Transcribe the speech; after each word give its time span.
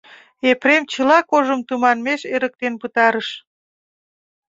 Епрем 0.51 0.83
чыла 0.91 1.19
кожым 1.31 1.61
тыманмеш 1.67 2.21
эрыктен 2.35 2.73
пытарыш. 2.81 3.29